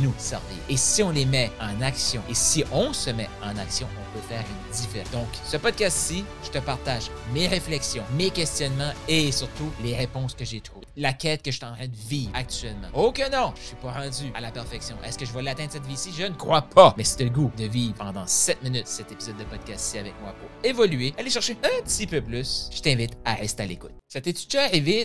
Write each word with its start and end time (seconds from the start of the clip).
nous 0.00 0.12
servir. 0.18 0.58
Et 0.68 0.76
si 0.76 1.02
on 1.02 1.10
les 1.10 1.24
met 1.24 1.50
en 1.60 1.80
action, 1.82 2.22
et 2.28 2.34
si 2.34 2.64
on 2.72 2.92
se 2.92 3.10
met 3.10 3.28
en 3.42 3.56
action, 3.56 3.86
on 3.96 4.09
peut 4.12 4.20
faire 4.28 4.44
une 4.48 4.72
différence. 4.72 5.10
Donc, 5.10 5.28
ce 5.44 5.56
podcast-ci, 5.56 6.24
je 6.44 6.50
te 6.50 6.58
partage 6.58 7.10
mes 7.32 7.46
réflexions, 7.46 8.02
mes 8.16 8.30
questionnements 8.30 8.92
et 9.08 9.32
surtout 9.32 9.70
les 9.82 9.94
réponses 9.96 10.34
que 10.34 10.44
j'ai 10.44 10.60
trouvées. 10.60 10.86
La 10.96 11.12
quête 11.12 11.42
que 11.42 11.50
je 11.50 11.56
suis 11.56 11.66
en 11.66 11.74
train 11.74 11.86
de 11.86 11.96
vivre 12.08 12.30
actuellement. 12.34 12.88
Oh 12.94 13.12
que 13.12 13.30
non, 13.30 13.52
je 13.56 13.68
suis 13.68 13.76
pas 13.76 13.92
rendu 13.92 14.32
à 14.34 14.40
la 14.40 14.50
perfection. 14.50 14.96
Est-ce 15.04 15.18
que 15.18 15.24
je 15.24 15.32
vais 15.32 15.42
l'atteindre 15.42 15.72
cette 15.72 15.86
vie-ci? 15.86 16.10
Je 16.16 16.24
ne 16.24 16.34
crois 16.34 16.62
pas. 16.62 16.94
Mais 16.96 17.04
c'est 17.04 17.24
le 17.24 17.30
goût 17.30 17.50
de 17.56 17.64
vivre 17.64 17.94
pendant 17.94 18.26
7 18.26 18.62
minutes 18.62 18.86
cet 18.86 19.12
épisode 19.12 19.36
de 19.36 19.44
podcast-ci 19.44 19.98
avec 19.98 20.14
moi 20.20 20.34
pour 20.38 20.48
évoluer, 20.68 21.14
aller 21.18 21.30
chercher 21.30 21.56
un 21.62 21.82
petit 21.82 22.06
peu 22.06 22.20
plus. 22.20 22.68
Je 22.74 22.80
t'invite 22.80 23.16
à 23.24 23.34
rester 23.34 23.62
à 23.62 23.66
l'écoute. 23.66 23.92
Ça 24.12 24.20
t'est-tu 24.20 24.46
déjà 24.46 24.64
arrivé 24.64 25.04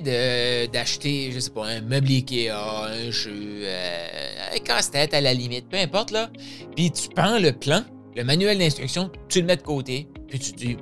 d'acheter, 0.68 1.32
je 1.32 1.40
sais 1.40 1.52
pas, 1.52 1.68
un 1.68 1.82
meuble 1.82 2.08
Ikea, 2.08 2.50
un 2.50 3.12
jeu, 3.12 3.62
euh, 3.64 4.56
un 4.56 4.60
casse-tête 4.60 5.14
à 5.14 5.22
la 5.22 5.34
limite, 5.34 5.70
peu 5.70 5.78
importe 5.78 6.10
là, 6.10 6.30
puis 6.76 6.92
tu 6.92 7.10
prends 7.10 7.38
le 7.38 7.52
plan, 7.52 7.84
le 8.16 8.24
manuel 8.24 8.58
d'instruction, 8.58 9.12
tu 9.28 9.42
le 9.42 9.48
mets 9.48 9.58
de 9.58 9.62
côté, 9.62 10.08
puis 10.28 10.40
tu 10.40 10.52
te 10.54 10.58
dis, 10.58 10.78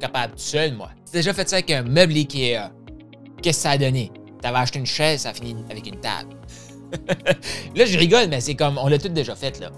capable 0.00 0.32
tout 0.32 0.40
seul, 0.40 0.74
moi. 0.74 0.90
Tu 1.06 1.12
déjà 1.12 1.34
fait 1.34 1.48
ça 1.48 1.56
avec 1.56 1.70
un 1.70 1.82
meuble 1.82 2.14
Ikea. 2.14 2.70
Qu'est-ce 3.42 3.58
que 3.58 3.62
ça 3.62 3.70
a 3.70 3.78
donné? 3.78 4.10
T'avais 4.40 4.58
acheté 4.58 4.78
une 4.78 4.86
chaise, 4.86 5.20
ça 5.20 5.30
a 5.30 5.34
fini 5.34 5.54
avec 5.70 5.86
une 5.86 6.00
table. 6.00 6.34
là, 7.76 7.84
je 7.84 7.98
rigole, 7.98 8.28
mais 8.28 8.40
c'est 8.40 8.54
comme, 8.54 8.78
on 8.78 8.88
l'a 8.88 8.98
tout 8.98 9.08
déjà 9.08 9.34
fait, 9.34 9.60
là. 9.60 9.70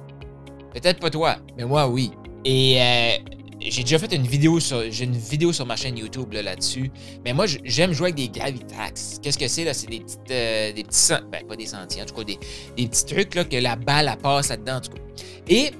Peut-être 0.72 1.00
pas 1.00 1.10
toi, 1.10 1.36
mais 1.56 1.64
moi, 1.64 1.88
oui. 1.88 2.12
Et 2.44 2.80
euh, 2.80 3.32
j'ai 3.60 3.82
déjà 3.82 3.98
fait 3.98 4.12
une 4.14 4.26
vidéo 4.26 4.60
sur 4.60 4.90
j'ai 4.90 5.04
une 5.04 5.16
vidéo 5.16 5.52
sur 5.52 5.66
ma 5.66 5.76
chaîne 5.76 5.96
YouTube 5.96 6.32
là-dessus. 6.32 6.90
mais 7.24 7.32
moi 7.32 7.46
j'aime 7.46 7.92
jouer 7.92 8.10
avec 8.10 8.16
des 8.16 8.28
Gravitax. 8.28 9.20
Qu'est-ce 9.22 9.38
que 9.38 9.48
c'est 9.48 9.64
là? 9.64 9.74
C'est 9.74 9.88
des 9.88 10.00
petites 10.00 10.30
euh, 10.30 10.72
des 10.72 10.84
petits 10.84 11.12
ben 11.30 11.46
pas 11.46 11.56
des 11.56 11.66
sentiers 11.66 12.02
en 12.02 12.06
tout 12.06 12.14
cas 12.14 12.24
des, 12.24 12.38
des 12.76 12.88
petits 12.88 13.06
trucs 13.06 13.34
là 13.34 13.44
que 13.44 13.56
la 13.56 13.76
balle 13.76 14.12
passe 14.20 14.48
là-dedans 14.48 14.76
en 14.76 14.80
tout 14.80 14.90
cas. 14.90 15.02
Et 15.48 15.70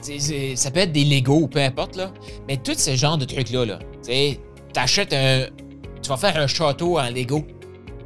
ça 0.00 0.70
peut 0.70 0.80
être 0.80 0.92
des 0.92 1.04
Lego 1.04 1.40
ou 1.40 1.48
peu 1.48 1.60
importe 1.60 1.96
là, 1.96 2.12
mais 2.46 2.56
tout 2.56 2.74
ce 2.74 2.94
genre 2.94 3.18
de 3.18 3.24
trucs 3.24 3.50
là 3.50 3.64
là, 3.64 3.78
tu 4.04 4.38
t'achètes 4.72 5.12
un 5.12 5.46
tu 6.02 6.08
vas 6.08 6.16
faire 6.16 6.36
un 6.36 6.46
château 6.46 6.98
en 6.98 7.10
Lego. 7.10 7.44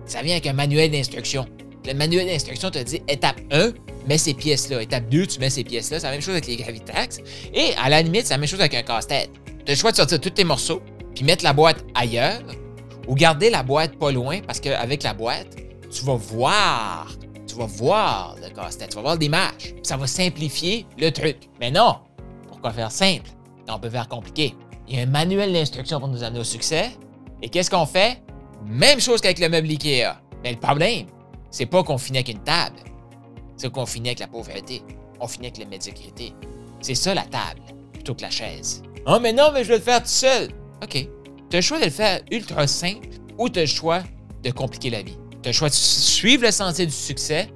Ça 0.07 0.23
vient 0.23 0.33
avec 0.33 0.47
un 0.47 0.53
manuel 0.53 0.91
d'instruction. 0.91 1.47
Le 1.87 1.95
manuel 1.95 2.27
d'instruction 2.27 2.71
te 2.71 2.79
dit 2.79 3.03
étape 3.09 3.41
1, 3.51 3.73
mets 4.09 4.19
ces 4.19 4.35
pièces-là. 4.35 4.83
Étape 4.83 5.09
2, 5.09 5.27
tu 5.27 5.39
mets 5.39 5.51
ces 5.51 5.65
pièces-là. 5.65 6.01
C'est 6.01 6.07
la 6.07 6.13
même 6.13 6.21
chose 6.21 6.35
avec 6.35 6.47
les 6.47 6.57
Gravitax. 6.57 7.21
Et 7.55 7.75
à 7.81 7.89
la 7.89 8.03
limite, 8.03 8.27
c'est 8.27 8.35
la 8.35 8.39
même 8.39 8.49
chose 8.49 8.61
avec 8.61 8.75
un 8.75 8.83
casse-tête. 8.83 9.31
Tu 9.65 9.71
as 9.71 9.75
le 9.75 9.79
choix 9.79 9.93
de 9.93 9.97
sortir 9.97 10.21
tous 10.21 10.31
tes 10.31 10.45
morceaux, 10.45 10.83
puis 11.15 11.25
mettre 11.25 11.45
la 11.45 11.53
boîte 11.53 11.85
ailleurs, 11.95 12.43
ou 13.07 13.15
garder 13.15 13.51
la 13.51 13.63
boîte 13.63 13.97
pas 13.97 14.11
loin, 14.11 14.41
parce 14.41 14.61
qu'avec 14.61 15.03
la 15.03 15.15
boîte, 15.15 15.57
tu 15.91 16.05
vas 16.05 16.17
voir, 16.17 17.17
tu 17.53 17.59
vas 17.59 17.67
voir 17.67 18.37
le 18.43 18.49
casse-tête, 18.49 18.91
tu 18.91 18.97
vas 18.97 19.03
voir 19.03 19.17
l'image. 19.17 19.75
Ça 19.83 19.97
va 19.97 20.07
simplifier 20.07 20.87
le 20.99 21.11
truc. 21.11 21.37
Mais 21.61 21.71
non, 21.71 21.97
pourquoi 22.49 22.71
faire 22.71 22.91
simple? 22.91 23.31
On 23.69 23.79
peut 23.79 23.91
faire 23.91 24.09
compliqué. 24.09 24.55
Il 24.89 24.97
y 24.97 24.99
a 24.99 25.03
un 25.03 25.07
manuel 25.07 25.53
d'instruction 25.53 26.01
pour 26.01 26.09
nous 26.09 26.23
amener 26.23 26.41
au 26.41 26.45
succès. 26.45 26.91
Et 27.43 27.49
qu'est-ce 27.49 27.71
qu'on 27.71 27.87
fait? 27.87 28.23
Même 28.65 29.01
chose 29.01 29.21
qu'avec 29.21 29.39
le 29.39 29.49
meuble 29.49 29.69
Ikea. 29.69 30.21
Mais 30.43 30.53
le 30.53 30.59
problème, 30.59 31.07
c'est 31.51 31.67
pas 31.67 31.83
qu'on 31.83 31.99
finit 31.99 32.19
avec 32.19 32.29
une 32.31 32.43
table 32.43 32.79
c'est 33.57 33.71
qu'on 33.71 33.87
finit 33.87 34.09
avec 34.09 34.19
la 34.19 34.27
pauvreté. 34.27 34.83
On 35.21 35.29
finit 35.29 35.47
avec 35.47 35.59
la 35.59 35.67
médiocrité. 35.67 36.33
C'est 36.81 36.97
ça 36.97 37.15
la 37.15 37.23
table, 37.23 37.61
plutôt 37.93 38.13
que 38.15 38.23
la 38.23 38.31
chaise. 38.31 38.83
Oh, 39.07 39.19
mais 39.21 39.33
non, 39.33 39.51
mais 39.55 39.63
je 39.63 39.69
vais 39.69 39.77
le 39.77 39.83
faire 39.83 40.03
tout 40.03 40.09
seul. 40.09 40.49
OK. 40.83 40.95
Tu 41.49 41.57
as 41.57 41.59
le 41.59 41.61
choix 41.61 41.79
de 41.79 41.85
le 41.85 41.91
faire 41.91 42.21
ultra 42.33 42.67
simple 42.67 43.09
ou 43.39 43.49
tu 43.49 43.61
as 43.61 43.63
le 43.63 43.69
choix 43.69 44.03
de 44.43 44.51
compliquer 44.51 44.91
la 44.91 45.03
vie. 45.03 45.17
Tu 45.43 45.49
as 45.49 45.53
le 45.53 45.57
choix 45.57 45.69
de 45.69 45.75
suivre 45.75 46.45
le 46.45 46.53
sentier 46.53 46.87
du 46.87 46.93
succès 46.93 47.49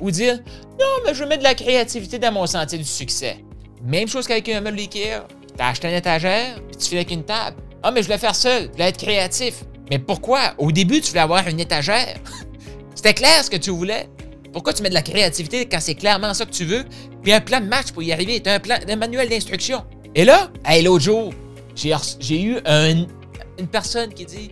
ou 0.00 0.10
dire 0.10 0.38
Non, 0.78 0.86
mais 1.04 1.14
je 1.14 1.20
vais 1.20 1.28
mettre 1.28 1.40
de 1.42 1.48
la 1.48 1.54
créativité 1.54 2.18
dans 2.18 2.32
mon 2.32 2.46
sentier 2.46 2.78
du 2.78 2.84
succès. 2.84 3.38
Même 3.82 4.08
chose 4.08 4.26
qu'avec 4.26 4.48
un 4.48 4.60
meuble 4.60 4.78
Ikea. 4.78 5.26
Tu 5.56 5.62
as 5.62 5.68
acheté 5.68 5.88
une 5.88 5.94
étagère, 5.94 6.60
puis 6.68 6.76
tu 6.76 6.88
fais 6.90 6.96
avec 6.96 7.10
une 7.10 7.24
table. 7.24 7.56
Ah, 7.82 7.90
mais 7.90 8.02
je 8.02 8.06
voulais 8.06 8.18
faire 8.18 8.34
seul, 8.34 8.64
je 8.64 8.72
voulais 8.72 8.88
être 8.88 8.98
créatif. 8.98 9.64
Mais 9.90 9.98
pourquoi? 9.98 10.54
Au 10.58 10.72
début, 10.72 11.00
tu 11.00 11.10
voulais 11.10 11.20
avoir 11.20 11.46
une 11.48 11.60
étagère. 11.60 12.16
C'était 12.94 13.14
clair 13.14 13.44
ce 13.44 13.50
que 13.50 13.56
tu 13.56 13.70
voulais. 13.70 14.08
Pourquoi 14.52 14.72
tu 14.72 14.82
mets 14.82 14.88
de 14.88 14.94
la 14.94 15.02
créativité 15.02 15.66
quand 15.66 15.80
c'est 15.80 15.94
clairement 15.94 16.32
ça 16.34 16.46
que 16.46 16.50
tu 16.50 16.64
veux? 16.64 16.84
Puis 17.22 17.32
un 17.32 17.40
plan 17.40 17.60
de 17.60 17.66
match 17.66 17.92
pour 17.92 18.02
y 18.02 18.12
arriver. 18.12 18.40
Tu 18.40 18.48
as 18.48 18.54
un, 18.54 18.60
plan, 18.60 18.76
un 18.88 18.96
manuel 18.96 19.28
d'instruction. 19.28 19.84
Et 20.14 20.24
là, 20.24 20.50
hey, 20.64 20.82
l'autre 20.82 21.04
jour, 21.04 21.32
j'ai 21.74 22.42
eu 22.42 22.56
une 22.66 23.68
personne 23.70 24.12
qui 24.14 24.24
dit 24.24 24.50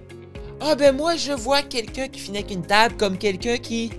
Ah, 0.66 0.74
ben 0.74 0.96
moi, 0.96 1.16
je 1.16 1.32
vois 1.32 1.60
quelqu'un 1.60 2.08
qui 2.08 2.18
finit 2.18 2.38
avec 2.38 2.50
une 2.50 2.66
table 2.66 2.96
comme 2.96 3.18
quelqu'un 3.18 3.58
qui. 3.58 3.90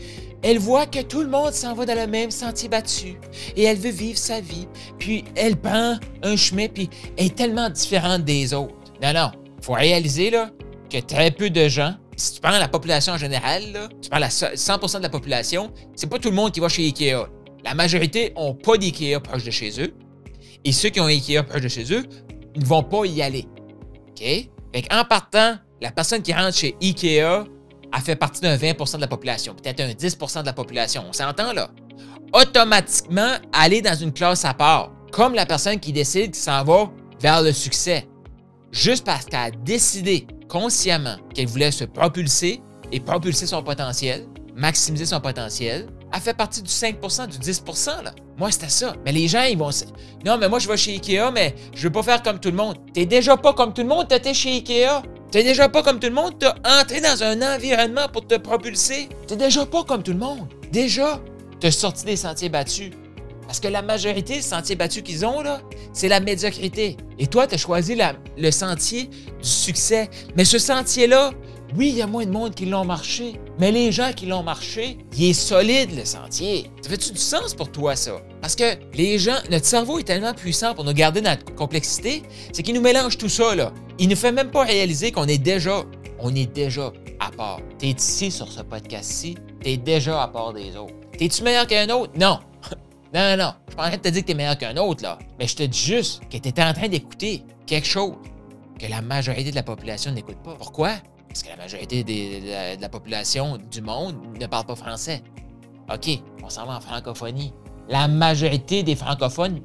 Elle 0.41 0.59
voit 0.59 0.85
que 0.85 1.01
tout 1.01 1.21
le 1.21 1.27
monde 1.27 1.53
s'en 1.53 1.73
va 1.73 1.85
dans 1.85 1.95
le 1.95 2.07
même 2.07 2.29
sentier 2.29 2.69
battu 2.69 3.15
et 3.55 3.63
elle 3.63 3.77
veut 3.77 3.89
vivre 3.89 4.17
sa 4.17 4.41
vie. 4.41 4.67
Puis 4.99 5.23
elle 5.35 5.55
prend 5.55 5.97
un 6.21 6.35
chemin, 6.35 6.67
puis 6.67 6.89
elle 7.17 7.27
est 7.27 7.35
tellement 7.35 7.69
différente 7.69 8.25
des 8.25 8.53
autres. 8.53 8.75
Non, 9.01 9.13
non. 9.13 9.31
faut 9.61 9.73
réaliser 9.73 10.29
là, 10.29 10.51
que 10.89 10.99
très 10.99 11.31
peu 11.31 11.49
de 11.49 11.67
gens 11.67 11.95
si 12.15 12.33
tu 12.33 12.41
prends 12.41 12.57
la 12.57 12.67
population 12.67 13.13
en 13.13 13.17
général, 13.17 13.89
tu 14.01 14.09
prends 14.09 14.19
la 14.19 14.29
100% 14.29 14.97
de 14.97 15.03
la 15.03 15.09
population, 15.09 15.71
c'est 15.95 16.09
pas 16.09 16.17
tout 16.17 16.29
le 16.29 16.35
monde 16.35 16.51
qui 16.51 16.59
va 16.59 16.69
chez 16.69 16.83
Ikea. 16.83 17.27
La 17.63 17.73
majorité 17.73 18.33
n'ont 18.37 18.53
pas 18.53 18.77
d'Ikea 18.77 19.19
proche 19.19 19.43
de 19.43 19.51
chez 19.51 19.81
eux. 19.81 19.93
Et 20.63 20.71
ceux 20.71 20.89
qui 20.89 20.99
ont 20.99 21.07
Ikea 21.07 21.43
proche 21.43 21.61
de 21.61 21.67
chez 21.67 21.93
eux 21.93 22.03
ne 22.55 22.65
vont 22.65 22.83
pas 22.83 23.05
y 23.05 23.21
aller. 23.21 23.45
OK? 24.09 24.21
Fait 24.21 24.93
en 24.93 25.03
partant, 25.03 25.57
la 25.81 25.91
personne 25.91 26.21
qui 26.21 26.33
rentre 26.33 26.55
chez 26.55 26.75
Ikea 26.81 27.45
a 27.91 28.01
fait 28.01 28.15
partie 28.15 28.41
d'un 28.41 28.57
20% 28.57 28.95
de 28.95 29.01
la 29.01 29.07
population, 29.07 29.53
peut-être 29.55 29.81
un 29.81 29.91
10% 29.91 30.41
de 30.41 30.45
la 30.45 30.53
population. 30.53 31.03
On 31.07 31.13
s'entend 31.13 31.53
là? 31.53 31.69
Automatiquement, 32.33 33.35
aller 33.53 33.81
dans 33.81 33.95
une 33.95 34.11
classe 34.11 34.45
à 34.45 34.53
part, 34.53 34.91
comme 35.11 35.33
la 35.33 35.45
personne 35.45 35.79
qui 35.79 35.93
décide 35.93 36.31
qu'il 36.31 36.43
s'en 36.43 36.63
va 36.63 36.91
vers 37.21 37.41
le 37.41 37.53
succès, 37.53 38.07
juste 38.71 39.05
parce 39.05 39.25
qu'elle 39.25 39.39
a 39.39 39.51
décidé 39.51 40.27
consciemment 40.49 41.15
qu'elle 41.33 41.47
voulait 41.47 41.71
se 41.71 41.85
propulser 41.85 42.61
et 42.91 42.99
propulser 42.99 43.47
son 43.47 43.63
potentiel, 43.63 44.27
maximiser 44.55 45.05
son 45.05 45.21
potentiel, 45.21 45.87
a 46.11 46.19
fait 46.19 46.33
partie 46.33 46.61
du 46.61 46.69
5% 46.69 47.27
du 47.27 47.37
10 47.37 47.63
là. 48.03 48.13
Moi, 48.37 48.51
c'était 48.51 48.69
ça. 48.69 48.93
Mais 49.03 49.11
les 49.11 49.27
gens, 49.27 49.43
ils 49.43 49.57
vont. 49.57 49.69
Non, 50.25 50.37
mais 50.37 50.47
moi, 50.47 50.59
je 50.59 50.67
vais 50.67 50.77
chez 50.77 50.93
Ikea, 50.93 51.31
mais 51.33 51.55
je 51.73 51.83
veux 51.83 51.91
pas 51.91 52.03
faire 52.03 52.21
comme 52.23 52.39
tout 52.39 52.49
le 52.49 52.55
monde. 52.55 52.77
T'es 52.93 53.05
déjà 53.05 53.37
pas 53.37 53.53
comme 53.53 53.73
tout 53.73 53.81
le 53.81 53.87
monde, 53.87 54.07
t'étais 54.07 54.33
chez 54.33 54.51
Ikea? 54.51 55.01
T'es 55.35 55.43
déjà 55.43 55.67
pas 55.67 55.83
comme 55.83 55.99
tout 55.99 56.07
le 56.07 56.13
monde, 56.13 56.35
t'as 56.39 56.55
entré 56.79 57.01
dans 57.01 57.21
un 57.21 57.41
environnement 57.55 58.07
pour 58.07 58.25
te 58.25 58.35
propulser. 58.35 59.09
T'es 59.27 59.35
déjà 59.35 59.65
pas 59.65 59.83
comme 59.83 60.01
tout 60.01 60.13
le 60.13 60.17
monde. 60.17 60.47
Déjà, 60.71 61.21
t'as 61.59 61.71
sorti 61.71 62.05
des 62.05 62.15
sentiers 62.15 62.47
battus. 62.47 62.91
Parce 63.45 63.59
que 63.59 63.67
la 63.67 63.81
majorité 63.81 64.35
des 64.35 64.41
sentiers 64.41 64.77
battus 64.77 65.03
qu'ils 65.03 65.25
ont, 65.25 65.41
là, 65.41 65.59
c'est 65.91 66.07
la 66.07 66.21
médiocrité. 66.21 66.95
Et 67.19 67.27
toi, 67.27 67.47
tu 67.47 67.55
as 67.55 67.57
choisi 67.57 67.97
le 68.37 68.49
sentier 68.49 69.07
du 69.07 69.49
succès. 69.49 70.09
Mais 70.37 70.45
ce 70.45 70.57
sentier-là, 70.57 71.31
oui, 71.75 71.89
il 71.89 71.97
y 71.97 72.01
a 72.01 72.07
moins 72.07 72.25
de 72.25 72.31
monde 72.31 72.55
qui 72.55 72.65
l'ont 72.65 72.85
marché. 72.85 73.33
Mais 73.59 73.73
les 73.73 73.91
gens 73.91 74.13
qui 74.13 74.27
l'ont 74.27 74.43
marché, 74.43 74.99
il 75.17 75.31
est 75.31 75.33
solide, 75.33 75.97
le 75.97 76.05
sentier. 76.05 76.71
Ça 76.81 76.89
fait-tu 76.89 77.11
du 77.11 77.19
sens 77.19 77.53
pour 77.53 77.69
toi, 77.69 77.97
ça? 77.97 78.21
Parce 78.39 78.55
que 78.55 78.75
les 78.93 79.19
gens, 79.19 79.35
notre 79.51 79.65
cerveau 79.65 79.99
est 79.99 80.03
tellement 80.03 80.33
puissant 80.33 80.73
pour 80.73 80.85
nous 80.85 80.93
garder 80.93 81.19
notre 81.19 81.53
complexité, 81.55 82.23
c'est 82.53 82.63
qu'il 82.63 82.75
nous 82.75 82.81
mélange 82.81 83.17
tout 83.17 83.27
ça, 83.27 83.53
là. 83.53 83.73
Il 83.97 84.09
ne 84.09 84.15
fait 84.15 84.31
même 84.31 84.51
pas 84.51 84.63
réaliser 84.63 85.11
qu'on 85.11 85.27
est 85.27 85.37
déjà, 85.37 85.83
on 86.19 86.33
est 86.35 86.53
déjà 86.53 86.91
à 87.19 87.31
part. 87.31 87.59
Tu 87.79 87.87
ici 87.87 88.29
sur 88.29 88.51
ce 88.51 88.61
podcast-ci, 88.61 89.35
tu 89.63 89.77
déjà 89.77 90.21
à 90.21 90.27
part 90.27 90.53
des 90.53 90.75
autres. 90.75 90.93
T'es-tu 91.17 91.43
meilleur 91.43 91.65
qu'un 91.67 91.89
autre? 91.89 92.11
Non. 92.17 92.39
Non, 93.13 93.21
non, 93.37 93.45
non. 93.45 93.53
Je 93.67 93.71
suis 93.71 93.77
pas 93.77 93.83
en 93.83 93.87
train 93.87 93.97
de 93.97 94.01
te 94.01 94.09
dire 94.09 94.21
que 94.23 94.25
tu 94.25 94.31
es 94.33 94.35
meilleur 94.35 94.57
qu'un 94.57 94.75
autre, 94.75 95.01
là. 95.01 95.17
Mais 95.39 95.47
je 95.47 95.55
te 95.55 95.63
dis 95.63 95.79
juste 95.79 96.21
que 96.29 96.37
tu 96.37 96.49
en 96.61 96.73
train 96.73 96.89
d'écouter 96.89 97.43
quelque 97.65 97.87
chose 97.87 98.15
que 98.77 98.87
la 98.87 99.01
majorité 99.01 99.51
de 99.51 99.55
la 99.55 99.63
population 99.63 100.11
n'écoute 100.11 100.35
pas. 100.43 100.55
Pourquoi? 100.55 100.95
Parce 101.29 101.41
que 101.41 101.47
la 101.47 101.55
majorité 101.55 102.03
de, 102.03 102.81
la, 102.81 102.89
population 102.89 103.57
du 103.71 103.81
monde 103.81 104.15
ne 104.37 104.45
parle 104.47 104.65
pas 104.65 104.75
français. 104.75 105.21
OK, 105.93 106.19
on 106.43 106.49
s'en 106.49 106.65
va 106.65 106.75
en 106.75 106.81
francophonie. 106.81 107.53
La 107.87 108.09
majorité 108.09 108.83
des 108.83 108.95
francophones 108.95 109.61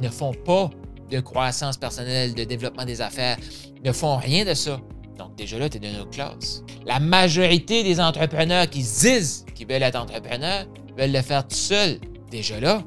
ne 0.00 0.08
font 0.08 0.32
pas 0.32 0.70
de 1.12 1.20
croissance 1.20 1.76
personnelle, 1.76 2.34
de 2.34 2.44
développement 2.44 2.84
des 2.84 3.00
affaires, 3.00 3.36
ne 3.84 3.92
font 3.92 4.16
rien 4.16 4.44
de 4.44 4.54
ça. 4.54 4.80
Donc 5.18 5.36
déjà 5.36 5.58
là, 5.58 5.68
tu 5.68 5.76
es 5.76 5.80
de 5.80 5.88
notre 5.88 6.10
classe. 6.10 6.62
La 6.86 6.98
majorité 6.98 7.84
des 7.84 8.00
entrepreneurs 8.00 8.68
qui 8.68 8.80
disent 8.80 9.44
qu'ils 9.54 9.68
veulent 9.68 9.82
être 9.82 9.96
entrepreneurs 9.96 10.66
veulent 10.96 11.12
le 11.12 11.22
faire 11.22 11.46
tout 11.46 11.54
seuls 11.54 11.98
déjà 12.30 12.58
là, 12.58 12.82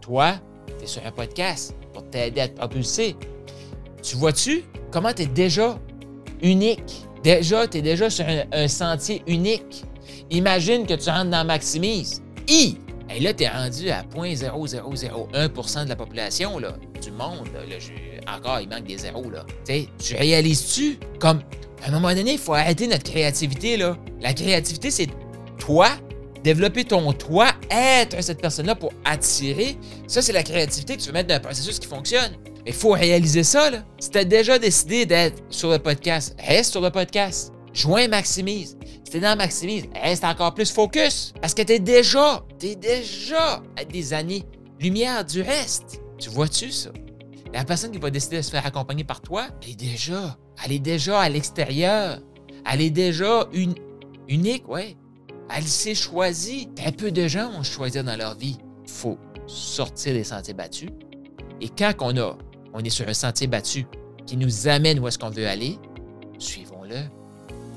toi, 0.00 0.34
tu 0.78 0.84
es 0.84 0.86
sur 0.86 1.04
un 1.04 1.10
podcast 1.10 1.74
pour 1.92 2.08
t'aider 2.10 2.40
à 2.40 2.48
te 2.48 2.56
propulser. 2.56 3.16
Tu 4.02 4.16
vois-tu 4.16 4.64
comment 4.90 5.12
tu 5.12 5.22
es 5.22 5.26
déjà 5.26 5.78
unique? 6.42 7.04
Déjà, 7.22 7.66
tu 7.66 7.78
es 7.78 7.82
déjà 7.82 8.08
sur 8.08 8.24
un, 8.52 8.68
sentier 8.68 9.22
unique. 9.26 9.84
Imagine 10.30 10.86
que 10.86 10.94
tu 10.94 11.10
rentres 11.10 11.30
dans 11.30 11.44
Maximise. 11.44 12.22
I! 12.48 12.76
Et 13.14 13.20
là, 13.20 13.32
tu 13.32 13.44
es 13.44 13.48
rendu 13.48 13.90
à 13.90 14.02
0.0001% 14.02 15.84
de 15.84 15.88
la 15.88 15.96
population 15.96 16.58
monde. 17.14 17.48
Là, 17.54 18.34
encore, 18.36 18.60
il 18.60 18.68
manque 18.68 18.84
des 18.84 18.98
zéros. 18.98 19.30
Là. 19.30 19.44
tu 19.66 20.14
réalises-tu? 20.14 20.98
Comme, 21.18 21.40
à 21.82 21.88
un 21.88 21.92
moment 21.92 22.14
donné, 22.14 22.32
il 22.32 22.38
faut 22.38 22.54
arrêter 22.54 22.86
notre 22.86 23.04
créativité. 23.04 23.76
Là. 23.76 23.96
La 24.20 24.32
créativité, 24.32 24.90
c'est 24.90 25.08
toi, 25.58 25.88
développer 26.42 26.84
ton 26.84 27.12
toi, 27.12 27.52
être 27.70 28.22
cette 28.22 28.40
personne-là 28.40 28.74
pour 28.74 28.92
attirer. 29.04 29.76
Ça, 30.06 30.22
c'est 30.22 30.32
la 30.32 30.42
créativité 30.42 30.96
que 30.96 31.00
tu 31.00 31.08
veux 31.08 31.12
mettre 31.12 31.28
dans 31.28 31.36
un 31.36 31.40
processus 31.40 31.78
qui 31.78 31.86
fonctionne. 31.86 32.32
Mais 32.64 32.70
il 32.70 32.74
faut 32.74 32.92
réaliser 32.92 33.44
ça. 33.44 33.70
Là. 33.70 33.84
Si 33.98 34.10
tu 34.10 34.18
as 34.18 34.24
déjà 34.24 34.58
décidé 34.58 35.06
d'être 35.06 35.42
sur 35.50 35.70
le 35.70 35.78
podcast, 35.78 36.36
reste 36.38 36.72
sur 36.72 36.80
le 36.80 36.90
podcast. 36.90 37.52
Joins 37.72 38.08
Maximise. 38.08 38.76
Si 39.04 39.10
t'es 39.10 39.20
dans 39.20 39.36
Maximise, 39.36 39.84
reste 40.00 40.24
encore 40.24 40.54
plus 40.54 40.70
focus. 40.70 41.34
Parce 41.40 41.54
que 41.54 41.62
t'es 41.62 41.80
déjà, 41.80 42.42
t'es 42.58 42.76
déjà 42.76 43.62
à 43.76 43.84
des 43.84 44.14
années-lumière 44.14 45.24
du 45.24 45.42
reste. 45.42 46.00
Tu 46.18 46.30
vois-tu 46.30 46.70
ça? 46.70 46.90
La 47.54 47.64
personne 47.64 47.92
qui 47.92 47.98
va 47.98 48.10
décider 48.10 48.38
de 48.38 48.42
se 48.42 48.50
faire 48.50 48.66
accompagner 48.66 49.04
par 49.04 49.20
toi, 49.20 49.46
elle 49.62 49.70
est 49.70 49.76
déjà, 49.76 50.36
elle 50.64 50.72
est 50.72 50.80
déjà 50.80 51.20
à 51.20 51.28
l'extérieur. 51.28 52.18
Elle 52.68 52.80
est 52.80 52.90
déjà 52.90 53.48
unique, 54.28 54.68
ouais. 54.68 54.96
Elle 55.54 55.62
s'est 55.62 55.94
choisie. 55.94 56.68
Un 56.84 56.90
peu 56.90 57.12
de 57.12 57.28
gens 57.28 57.52
ont 57.52 57.62
choisi 57.62 58.02
dans 58.02 58.16
leur 58.16 58.34
vie. 58.34 58.58
Il 58.82 58.90
faut 58.90 59.18
sortir 59.46 60.14
des 60.14 60.24
sentiers 60.24 60.52
battus. 60.52 60.90
Et 61.60 61.68
quand 61.68 61.92
on, 62.00 62.16
a, 62.16 62.36
on 62.72 62.80
est 62.80 62.90
sur 62.90 63.08
un 63.08 63.14
sentier 63.14 63.46
battu 63.46 63.86
qui 64.26 64.36
nous 64.36 64.66
amène 64.66 64.98
où 64.98 65.06
est-ce 65.06 65.20
qu'on 65.20 65.30
veut 65.30 65.46
aller, 65.46 65.78
suivons-le. 66.40 67.02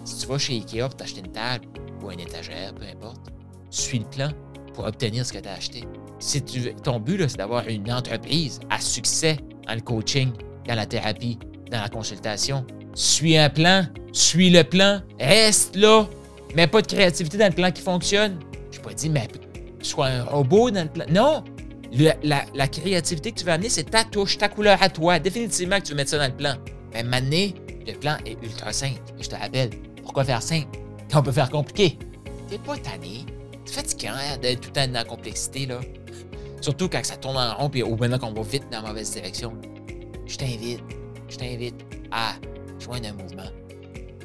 Si 0.06 0.18
tu 0.18 0.26
vas 0.26 0.40
chez 0.40 0.54
Ikea 0.54 0.88
pour 0.88 0.96
t'acheter 0.96 1.20
une 1.20 1.32
table 1.32 1.68
ou 2.04 2.10
une 2.10 2.22
étagère, 2.22 2.74
peu 2.74 2.84
importe, 2.84 3.28
suis 3.70 4.00
le 4.00 4.06
plan 4.06 4.32
pour 4.74 4.86
obtenir 4.86 5.24
ce 5.24 5.34
que 5.34 5.38
tu 5.38 5.48
as 5.48 5.54
acheté. 5.54 5.84
Si 6.18 6.42
tu, 6.42 6.74
ton 6.74 7.00
but, 7.00 7.28
c'est 7.28 7.38
d'avoir 7.38 7.68
une 7.68 7.92
entreprise 7.92 8.60
à 8.72 8.82
succès 8.82 9.38
dans 9.68 9.75
le 9.75 9.81
coaching, 9.81 10.31
dans 10.68 10.75
la 10.75 10.86
thérapie, 10.86 11.38
dans 11.69 11.81
la 11.81 11.90
consultation, 11.90 12.66
suis 12.94 13.38
un 13.38 13.50
plan, 13.50 13.86
suis 14.12 14.50
le 14.50 14.64
plan, 14.64 15.02
reste 15.19 15.75
là, 15.75 16.08
mets 16.56 16.68
pas 16.68 16.81
de 16.81 16.88
créativité 16.88 17.38
dans 17.38 17.48
le 17.48 17.54
plan 17.54 17.72
qui 17.72 17.81
fonctionne. 17.81 18.40
Je 18.72 18.80
pas 18.80 18.94
dit, 18.94 19.10
mais 19.10 19.28
sois 19.81 20.08
un 20.08 20.24
robot 20.24 20.72
dans 20.72 20.84
le 20.84 20.90
plan. 20.90 21.06
Non! 21.10 21.44
la, 22.24 22.68
créativité 22.68 23.31
que 23.31 23.40
tu 23.40 23.46
veux 23.46 23.52
amener, 23.52 23.69
c'est 23.69 23.90
ta 23.90 24.04
touche, 24.04 24.38
ta 24.38 24.50
couleur 24.50 24.81
à 24.81 24.90
toi. 24.90 25.19
Définitivement 25.19 25.78
que 25.78 25.84
tu 25.84 25.92
veux 25.92 25.98
mettre 25.98 26.12
ça 26.12 26.18
dans 26.18 26.28
le 26.28 26.36
plan. 26.36 26.56
Mais 26.94 27.04
maintenant, 27.04 27.48
le 27.86 27.94
plan 27.94 28.18
est 28.25 28.38
ultra 28.44 28.74
simple. 28.74 29.00
Je 29.19 29.28
te 29.28 29.36
rappelle, 29.36 29.69
pourquoi 30.04 30.24
faire 30.24 30.42
simple? 30.42 30.68
On 31.14 31.22
peut 31.22 31.31
faire 31.31 31.50
compliqué? 31.50 31.98
T'es 32.50 32.58
pas 32.58 32.78
tanné. 32.78 33.25
C'est 33.66 33.75
fatigant 33.75 34.14
hein, 34.14 34.38
d'être 34.42 34.62
tout 34.62 34.69
le 34.69 34.74
temps 34.74 34.88
dans 34.88 34.94
la 34.94 35.06
complexité, 35.06 35.66
là. 35.66 35.80
Surtout 36.62 36.89
quand 36.89 37.06
ça 37.06 37.18
tourne 37.18 37.38
en 37.38 37.56
rond 37.56 37.69
et 37.74 37.83
au 37.83 37.95
maintenant 37.95 38.19
qu'on 38.19 38.33
va 38.33 38.42
vite 38.42 38.63
dans 38.71 38.81
la 38.81 38.89
mauvaise 38.89 39.12
direction. 39.12 39.54
Je 40.25 40.38
t'invite, 40.38 40.81
je 41.30 41.38
t'invite 41.38 41.75
à 42.12 42.33
joindre 42.80 43.07
un 43.07 43.13
mouvement 43.13 43.50